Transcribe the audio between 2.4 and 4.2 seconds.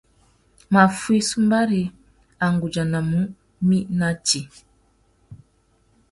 a nʼgudjanamú mi nà